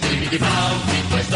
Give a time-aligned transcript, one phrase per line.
[0.00, 1.33] Dimmi di Paolo, di questo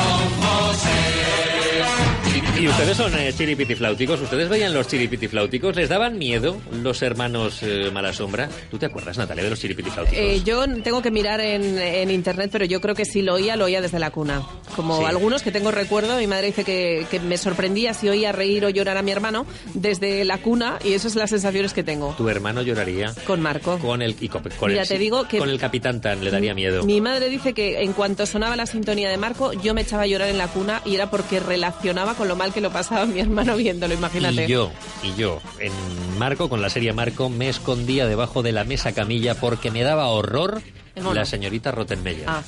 [2.68, 7.90] Y ustedes son eh, chiripitifláuticos, ustedes veían los chiripitifláuticos, ¿les daban miedo los hermanos eh,
[7.90, 8.50] Malasombra?
[8.70, 10.18] ¿Tú te acuerdas, Natalia, de los chiripitifláuticos?
[10.18, 13.56] Eh, yo tengo que mirar en, en internet, pero yo creo que sí lo oía,
[13.56, 14.42] lo oía desde la cuna.
[14.76, 15.04] Como Sí.
[15.06, 18.68] algunos que tengo recuerdo, mi madre dice que, que me sorprendía si oía reír o
[18.68, 22.14] llorar a mi hermano desde la cuna, y esas son las sensaciones que tengo.
[22.18, 23.78] Tu hermano lloraría Con Marco.
[23.78, 26.30] con el y con, con Mira, el, te digo que- con el capitán Tan le
[26.30, 26.84] daría miedo.
[26.84, 30.06] Mi madre dice que en cuanto sonaba la sintonía de Marco, yo me echaba a
[30.06, 33.20] llorar en la cuna y era porque relacionaba con lo mal que lo pasaba mi
[33.20, 34.44] hermano viéndolo, imagínate.
[34.44, 34.70] Y yo,
[35.02, 35.72] y yo, en
[36.18, 40.08] Marco, con la serie Marco, me escondía debajo de la mesa camilla porque me daba
[40.08, 40.62] horror
[41.02, 41.14] mono.
[41.14, 42.24] la señorita Rottenmeier.
[42.26, 42.42] Ah,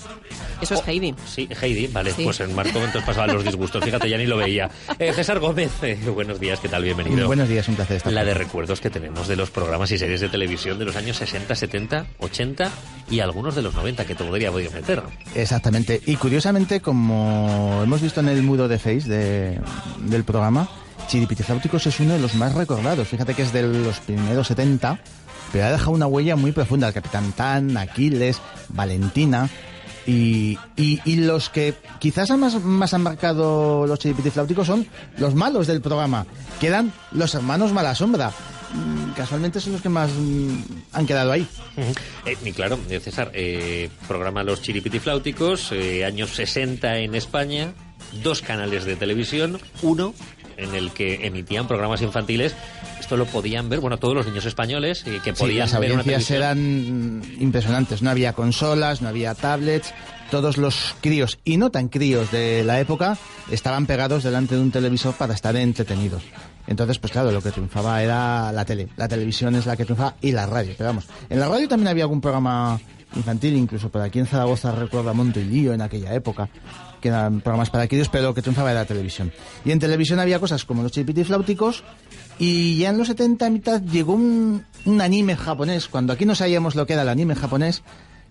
[0.60, 1.14] eso es Heidi.
[1.26, 2.24] Sí, Heidi, vale, Sí.
[2.24, 4.70] pues en Marco entonces pasaban los disgustos, fíjate, ya ni lo veía.
[4.98, 6.82] Eh, César Gómez, eh, buenos días, ¿qué tal?
[6.84, 7.26] Bienvenido.
[7.26, 10.20] Buenos días, un placer estar La de recuerdos que tenemos de los programas y series
[10.20, 12.70] de televisión de los años 60, 70, 80
[13.10, 15.02] y algunos de los 90 que te podría podido meter.
[15.34, 16.00] Exactamente.
[16.06, 19.60] Y curiosamente, como hemos visto en el muro de Face de-
[20.00, 20.68] del programa,
[21.08, 23.08] Chiripitifláuticos es uno de los más recordados.
[23.08, 24.98] Fíjate que es de los primeros 70,
[25.52, 26.88] pero ha dejado una huella muy profunda.
[26.88, 29.48] El Capitán Tan, Aquiles, Valentina.
[30.06, 34.86] Y, y, y los que quizás más, más han marcado los chiripitifláuticos son
[35.18, 36.26] los malos del programa,
[36.58, 38.32] que eran los hermanos Malasombra.
[38.72, 40.62] Mm, Casualmente son los que más mm,
[40.92, 41.46] han quedado ahí.
[42.24, 45.72] Eh, claro, eh, César, eh, programa Los Chiripitifláuticos,
[46.04, 47.74] años 60 en España,
[48.22, 50.14] dos canales de televisión, uno
[50.56, 52.54] en el que emitían programas infantiles.
[53.10, 55.90] Esto lo podían ver, bueno, todos los niños españoles eh, que Sí, podían las ver
[55.90, 58.02] audiencias eran impresionantes.
[58.02, 59.92] No había consolas, no había tablets.
[60.30, 63.18] Todos los críos y no tan críos de la época
[63.50, 66.22] estaban pegados delante de un televisor para estar entretenidos.
[66.68, 68.86] Entonces, pues claro, lo que triunfaba era la tele.
[68.96, 70.72] La televisión es la que triunfaba y la radio.
[70.78, 72.78] Pero vamos, en la radio también había algún programa
[73.16, 76.48] infantil, incluso por aquí en Zaragoza recuerdo a Monto y Lío en aquella época,
[77.00, 79.32] que eran programas para críos, pero que triunfaba era la televisión.
[79.64, 81.84] Y en televisión había cosas como los chipitifláuticos
[82.38, 86.34] y ya en los 70 a mitad llegó un, un anime japonés, cuando aquí no
[86.34, 87.82] sabíamos lo que era el anime japonés,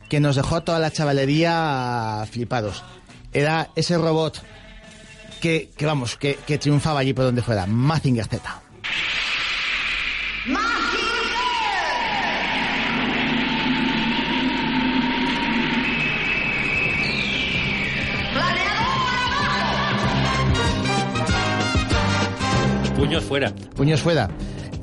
[0.10, 2.84] que nos dejó a toda la chavalería flipados.
[3.32, 4.42] Era ese robot
[5.40, 8.62] que, que vamos, que, que triunfaba allí por donde fuera, Mazinger Z.
[23.00, 23.52] Puños fuera.
[23.76, 24.30] Puños fuera.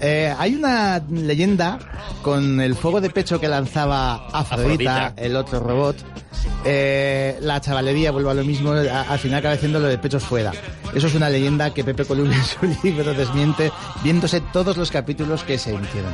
[0.01, 1.79] Eh, hay una leyenda
[2.23, 5.15] con el fuego de pecho que lanzaba Afrodita, Afrodita.
[5.17, 5.97] el otro robot.
[6.65, 10.23] Eh, la chavalería, vuelvo a lo mismo, a- al final acaba haciendo lo de pechos
[10.23, 10.53] fuera.
[10.95, 13.73] Eso es una leyenda que Pepe Columna en su libro desmiente,
[14.03, 16.13] viéndose todos los capítulos que se emitieron.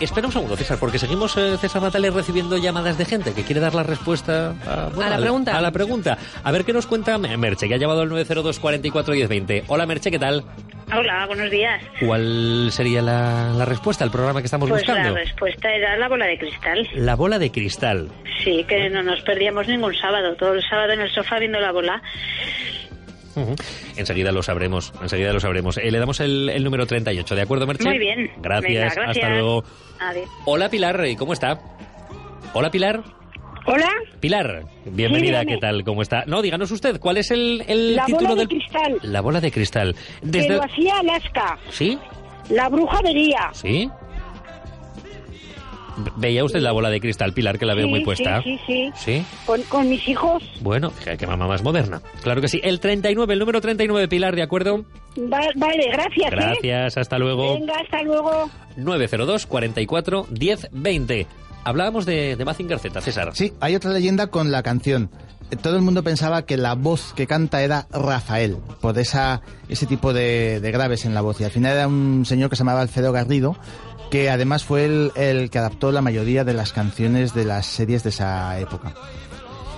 [0.00, 3.60] Espera un segundo, César, porque seguimos, eh, César Natalia, recibiendo llamadas de gente que quiere
[3.60, 5.56] dar la respuesta a, bueno, A la pregunta.
[5.56, 6.18] A la pregunta.
[6.42, 9.64] A ver qué nos cuenta Merche, que ha llevado el 902 44 1020.
[9.68, 10.44] Hola, Merche, ¿qué tal?
[10.92, 11.82] Hola, buenos días.
[12.04, 15.16] ¿Cuál sería la, la respuesta al programa que estamos Pues la buscando?
[15.18, 16.88] respuesta era la bola de cristal.
[16.94, 18.08] La bola de cristal.
[18.44, 20.36] Sí, que no nos perdíamos ningún sábado.
[20.36, 22.02] Todo el sábado en el sofá viendo la bola.
[23.96, 25.76] Enseguida lo sabremos, enseguida lo sabremos.
[25.78, 27.88] Eh, le damos el, el número 38, ¿de acuerdo, Merche?
[27.88, 28.30] Muy bien.
[28.36, 29.64] Gracias, Venga, hasta luego.
[29.98, 30.28] Adiós.
[30.44, 31.58] Hola, Pilar, ¿y ¿cómo está?
[32.52, 33.02] Hola, Pilar.
[33.66, 33.88] Hola,
[34.20, 35.54] Pilar, bienvenida, dígame.
[35.54, 35.84] ¿qué tal?
[35.84, 36.24] ¿Cómo está?
[36.26, 38.48] No, díganos usted, ¿cuál es el, el La título bola de del...
[38.48, 38.98] cristal.
[39.02, 39.94] La bola de cristal.
[39.94, 40.56] que Desde...
[40.56, 41.58] lo hacía Alaska.
[41.70, 41.98] ¿Sí?
[42.50, 43.48] La bruja vería.
[43.52, 43.88] ¿Sí?
[45.96, 48.42] Ve- Veía usted la bola de cristal, Pilar, que la veo Sí, muy puesta.
[48.42, 49.22] Sí, sí, sí.
[49.22, 49.24] ¿Sí?
[49.46, 50.42] Con, con mis hijos.
[50.60, 52.02] Bueno, que, que mamá más moderna.
[52.22, 52.60] Claro que sí.
[52.62, 54.84] El 39, el número 39, Pilar, ¿de acuerdo?
[55.18, 56.26] Va- vale, gracias.
[56.32, 56.36] ¿eh?
[56.36, 57.54] Gracias, hasta luego.
[57.54, 58.50] Venga, hasta luego.
[58.76, 61.26] 902 44 10 20.
[61.64, 63.30] Hablábamos de, de Mazinger Z, César.
[63.34, 65.10] Sí, hay otra leyenda con la canción.
[65.62, 70.12] Todo el mundo pensaba que la voz que canta era Rafael, por esa, ese tipo
[70.12, 71.40] de, de graves en la voz.
[71.40, 73.56] Y al final era un señor que se llamaba Alfredo Garrido,
[74.10, 78.02] que además fue el, el que adaptó la mayoría de las canciones de las series
[78.02, 78.94] de esa época.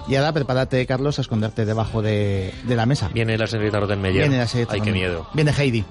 [0.09, 3.11] Y ahora prepárate, Carlos, a esconderte debajo de, de la mesa.
[3.13, 4.23] Viene la señorita Rottenmeier.
[4.23, 5.27] Viene la serie Ay, qué miedo.
[5.35, 5.85] Viene Heidi.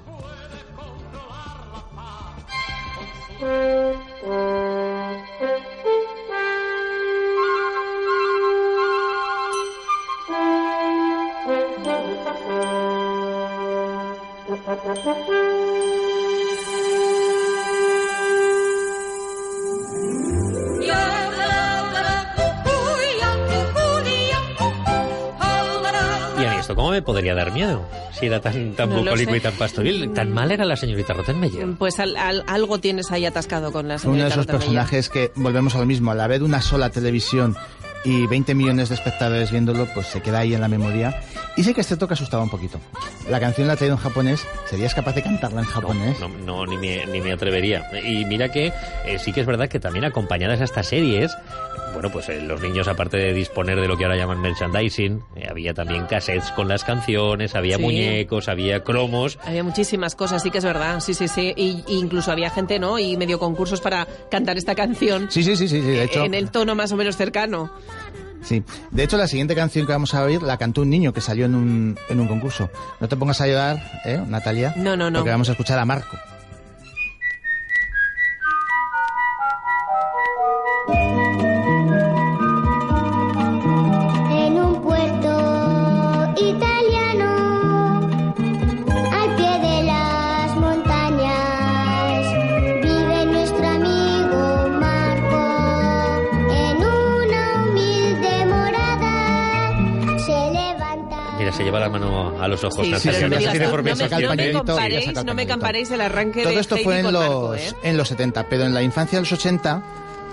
[26.74, 27.86] ¿Cómo me podría dar miedo?
[28.12, 30.12] Si era tan, tan No bucólico y tan pastoril.
[30.14, 31.68] Tan mal era la señorita Rottenmeier.
[31.78, 34.84] Pues al- al- algo tienes ahí atascado con la Fue uno de señorita esos Rottenmeier.
[34.86, 37.56] personajes que, volvemos a lo mismo, al haber una sola televisión
[38.06, 41.20] y 20 millones de espectadores viéndolo, pues se queda ahí en la memoria.
[41.58, 42.80] Y sé que este toque asustaba un poquito.
[43.30, 46.20] La canción la ha traído en japonés, ¿serías capaz de cantarla en japonés?
[46.20, 47.90] No, no, ni, me, ni me atrevería.
[48.04, 48.72] Y mira que
[49.06, 51.36] eh, sí que es verdad que también acompañadas a estas series,
[51.96, 55.48] bueno, pues eh, los niños, aparte de disponer de lo que ahora llaman merchandising, eh,
[55.50, 57.82] había también cassettes con las canciones, había Sí.
[57.82, 59.40] muñecos, había cromos.
[59.44, 61.54] Había muchísimas cosas, sí que es verdad, sí, sí, sí.
[61.56, 63.00] Y, y incluso había gente, ¿no?
[63.00, 66.24] Y medio concursos para cantar esta canción Sí, sí, sí, sí, sí, de hecho.
[66.24, 67.72] en el tono más o menos cercano.
[68.44, 68.62] Sí.
[68.92, 71.46] De hecho, la siguiente canción que vamos a oír la cantó un niño que salió
[71.48, 72.70] en un, en un concurso.
[73.00, 74.74] No te pongas a llorar, ¿eh, Natalia?
[74.78, 75.20] No, no, no.
[75.20, 76.16] Porque vamos a escuchar a Marco.
[101.46, 102.88] Mira, se lleva la mano a los ojos.
[102.88, 106.54] Sí, no, no no me, no me comparéis, el no me comparéis el arranque Todo
[106.54, 107.72] de esto fue en los, Marco, ¿eh?
[107.84, 109.84] en los 70, pero en la infancia de los 80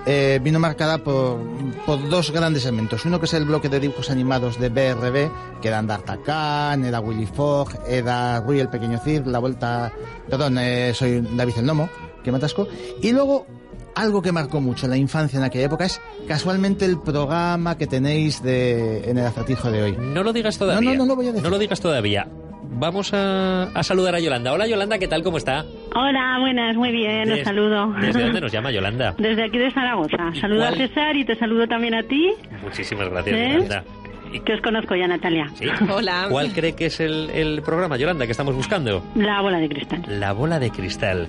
[0.06, 1.38] eh, vino marcada por,
[1.84, 3.04] por dos grandes elementos.
[3.04, 7.26] Uno que es el bloque de dibujos animados de BRB, que eran D'Artagnan, era Willy
[7.26, 9.92] Fogg, era Rui el Pequeño Cid, La Vuelta...
[10.30, 11.90] Perdón, eh, soy David el Nomo,
[12.24, 12.66] que me atasco.
[13.02, 13.46] Y luego,
[13.94, 18.42] algo que marcó mucho la infancia en aquella época es casualmente el programa que tenéis
[18.42, 19.96] de, en el acertijo de hoy.
[19.98, 20.90] No lo digas todavía.
[20.92, 21.42] No, no, no lo voy a decir.
[21.44, 22.26] No lo digas todavía.
[22.74, 24.52] Vamos a, a saludar a Yolanda.
[24.52, 25.22] Hola Yolanda, ¿qué tal?
[25.22, 25.64] ¿Cómo está?
[25.94, 27.92] Hola, buenas, muy bien, Des- os saludo.
[28.00, 29.14] ¿Desde dónde nos llama Yolanda?
[29.18, 30.32] Desde aquí de Zaragoza.
[30.40, 30.74] Saludo cuál?
[30.74, 33.50] a César y te saludo también a ti, Muchísimas gracias, ¿Eh?
[33.54, 33.84] Yolanda.
[34.32, 35.50] ¿Y que os conozco ya, Natalia.
[35.54, 35.66] sí?
[35.94, 36.26] Hola.
[36.30, 39.04] ¿Cuál cree que es el, el programa, Yolanda, que estamos buscando?
[39.14, 40.02] La bola de cristal.
[40.08, 41.28] La bola de cristal.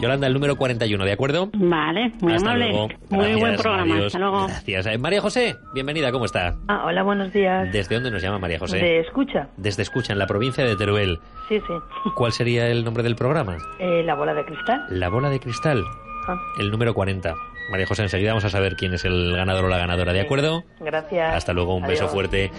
[0.00, 1.48] Yolanda, el número 41, ¿de acuerdo?
[1.54, 2.68] Vale, muy Hasta amable.
[2.70, 2.88] luego.
[3.10, 3.94] Muy Gracias, buen programa.
[3.94, 4.06] adiós.
[4.06, 4.46] Hasta luego.
[4.48, 4.86] Gracias.
[4.86, 6.56] Eh, María José, bienvenida, ¿cómo está?
[6.68, 7.72] Ah, hola, buenos días.
[7.72, 8.78] ¿Desde dónde nos llama María José?
[8.78, 9.48] De escucha.
[9.56, 11.18] Desde Escucha, en la provincia de Teruel.
[11.48, 11.74] Sí, sí.
[12.16, 13.56] ¿Cuál sería el nombre del programa?
[13.78, 14.84] Eh, la bola de cristal.
[14.90, 15.82] La bola de cristal,
[16.26, 17.34] Ah, el número 40.
[17.70, 20.64] María José, enseguida vamos a saber quién es el ganador o la ganadora, ¿de acuerdo?
[20.80, 21.34] Gracias.
[21.34, 22.12] Hasta luego, un beso Adiós.
[22.12, 22.50] fuerte.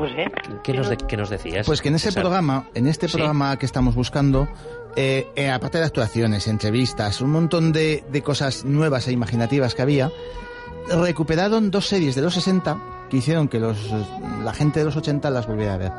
[0.00, 0.30] No sé.
[0.62, 1.66] ¿Qué nos, de- qué nos decías?
[1.66, 2.22] Pues que en ese César?
[2.22, 3.16] programa, en este Sí.
[3.16, 4.48] programa que estamos buscando,
[4.96, 9.82] eh, eh, aparte de actuaciones, entrevistas, un montón de, de cosas nuevas e imaginativas que
[9.82, 10.10] había,
[10.88, 12.78] recuperaron dos series de los 60
[13.10, 13.76] que hicieron que los,
[14.42, 15.92] la gente de los 80 las volviera a ver.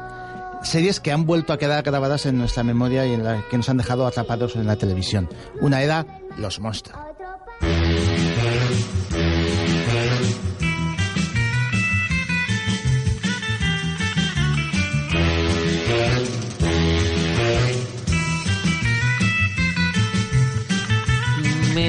[0.64, 3.70] Series que han vuelto a quedar grabadas en nuestra memoria y en la que nos
[3.70, 5.30] han dejado atrapados en la televisión.
[5.62, 6.06] Una era
[6.38, 6.98] Los Monsters.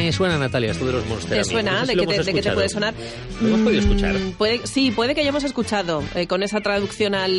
[0.06, 1.46] Me suena, Natalia, esto de los monsters.
[1.48, 1.84] ¿Te suena?
[1.84, 2.94] ¿De, qué te, de qué te puede sonar?
[3.40, 4.14] ¿Lo hemos podido escuchar?
[4.14, 6.02] Mm, puede- sí, puede que hayamos escuchado.
[6.14, 7.32] eh, con esa traducción al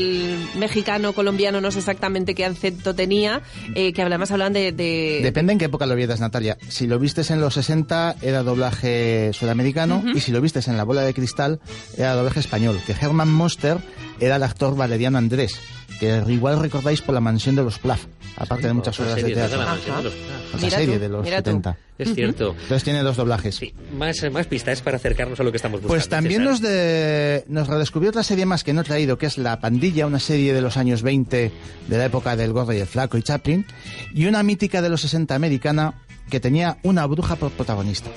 [0.57, 3.41] mexicano, colombiano, no sé exactamente qué acento tenía,
[3.75, 4.71] eh, que además hablan de...
[4.71, 6.57] de- Depende en qué época lo vieras, Natalia.
[6.67, 10.83] Si lo vistes en los 60 era doblaje sudamericano y si lo vistes en La
[10.83, 11.59] Bola de Cristal
[11.97, 12.79] era doblaje español.
[12.85, 13.77] Que Herman Monster
[14.19, 15.53] era el actor Valeriano Andrés,
[15.99, 18.05] que igual recordáis por La Mansión de los Plaf,
[18.37, 19.57] aparte de muchas Otra obras de serie, teatro.
[19.57, 20.13] la de los-
[20.61, 21.49] Mira serie tú, de los mira tú.
[21.51, 21.77] 70.
[21.97, 22.55] Es cierto.
[22.61, 23.55] Entonces tiene dos doblajes.
[23.55, 25.93] Sí, más, más pistas para acercarnos a lo que estamos buscando.
[25.93, 26.51] Pues también César.
[26.51, 30.05] nos, de, nos redescubrió otra serie más que no he traído, que es La Pandilla,
[30.05, 31.51] una serie de los años 20,
[31.87, 33.65] de la época del Gordo y el Flaco y Chaplin,
[34.13, 35.95] y una mítica de los 60 americana
[36.29, 38.09] que tenía una bruja por protagonista,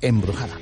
[0.00, 0.54] embrujada.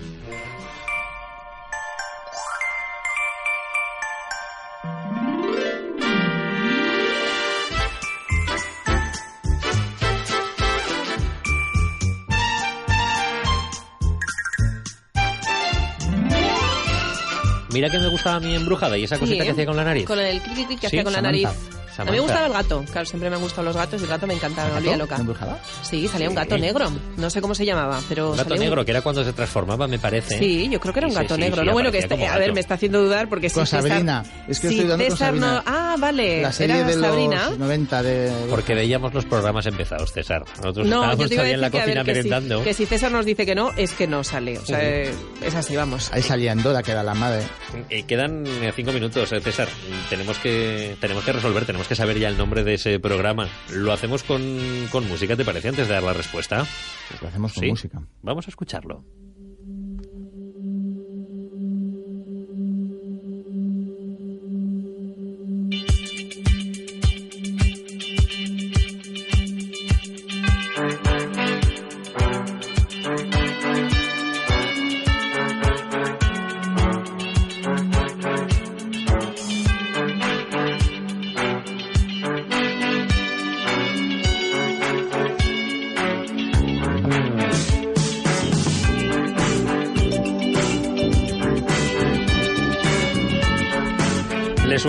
[17.72, 19.84] Mira que me gustaba a mí embrujada y esa cosita Sí, que hacía con la
[19.84, 20.06] nariz.
[20.06, 21.52] Con el clic, que Sí, hacía con la Samantha.
[21.98, 22.84] A mí me gustaba el gato.
[22.90, 25.16] Claro, siempre me han gustado los gatos y el gato me encantaba, me volvía loca.
[25.16, 25.60] ¿Embrujada?
[25.82, 26.90] Sí, salía un gato negro.
[27.16, 29.86] No sé cómo se llamaba, pero Un gato un- negro, que era cuando se transformaba,
[29.86, 30.38] me parece.
[30.38, 31.62] Sí, yo creo que era un sí, gato sí, negro.
[31.62, 33.82] sí, no, bueno, que este- a ver, me está haciendo dudar porque si Con César-
[33.88, 34.24] Sabrina.
[34.48, 35.62] Es que si estoy dando con César no, Sabrina.
[35.66, 37.50] ah, vale, La serie era de los Sabrina.
[37.58, 38.32] 90 de...
[38.50, 40.44] Porque veíamos los programas empezados, César.
[40.58, 42.64] Nosotros No, estábamos yo te iba a todavía en la cocina si, merendando.
[42.64, 44.58] que si César nos dice que no, es que no sale.
[44.58, 46.10] O sea, eh, es así, vamos.
[46.12, 47.42] Ahí salía Endora, que era la madre.
[47.90, 49.68] Eh, quedan eh, cinco minutos, eh, César.
[50.08, 53.48] Tenemos que, tenemos que resolver, tenemos que saber ya el nombre de ese programa.
[53.70, 54.42] Lo hacemos con,
[54.90, 55.68] con música, ¿te parece?
[55.68, 56.66] Antes de dar la respuesta.
[57.08, 57.68] Pues lo hacemos con Sí.
[57.70, 58.02] música.
[58.22, 59.04] Vamos a escucharlo.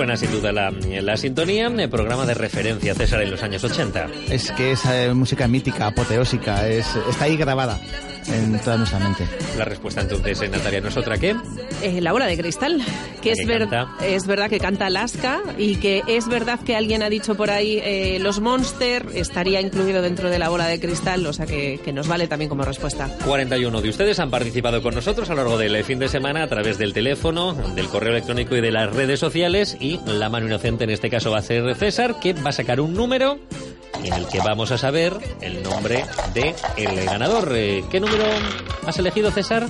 [0.04, 4.10] Suena sin duda la, la sintonía, el programa de referencia César en los años 80.
[4.30, 7.80] Es que es eh, música mítica, apoteósica, es, está ahí grabada
[8.28, 9.28] en toda nuestra mente.
[9.58, 11.36] La respuesta entonces, eh, Natalia, ¿no es otra qué?
[11.82, 12.82] Eh, la bola de cristal,
[13.22, 13.68] que es, Que ver-
[14.06, 17.80] es verdad que canta Alaska y que es verdad que alguien ha dicho por ahí
[17.84, 21.92] eh, los Monster estaría incluido dentro de la bola de cristal, o sea que, que
[21.94, 23.10] nos vale también como respuesta.
[23.26, 26.48] 41 de ustedes han participado con nosotros a lo largo del fin de semana a
[26.48, 30.84] través del teléfono, del correo electrónico y de las redes sociales y la mano inocente
[30.84, 33.40] en este caso va a ser César que va a sacar un número
[34.04, 37.52] en el que vamos a saber el nombre de el ganador.
[37.56, 38.26] Eh, ¿Qué número
[38.86, 39.68] has elegido César?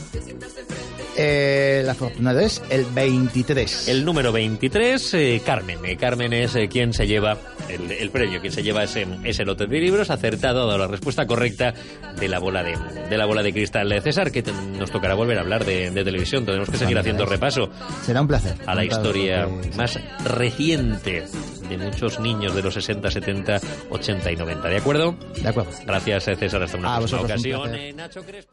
[1.16, 3.88] Eh, la afortunada es el 23.
[3.88, 5.80] El número 23, eh, Carmen.
[5.86, 7.38] Eh, Carmen es eh, quien se lleva
[7.70, 10.88] el, el premio, quien se lleva ese, ese lote de libros, acertado, ha dado la
[10.88, 11.74] respuesta correcta
[12.20, 12.76] de la bola de,
[13.10, 15.92] de la bola de cristal de César, que te- nos tocará volver a hablar de,
[15.92, 16.46] de televisión.
[16.46, 17.70] Tenemos que seguir haciendo repaso
[18.04, 18.56] Será un placer.
[18.66, 21.26] a la historia más reciente
[21.70, 24.68] de muchos niños de los 60, 70, 80 y 90.
[24.68, 25.16] ¿De acuerdo?
[25.42, 25.72] De acuerdo.
[25.86, 26.64] Gracias, eh, César.
[26.64, 27.62] Hasta una A próxima un ocasión.
[27.62, 27.80] placer.
[27.80, 28.52] Eh, Nacho Crespo.